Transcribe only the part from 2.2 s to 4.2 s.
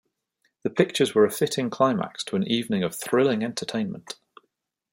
to an evening of thrilling entertainment.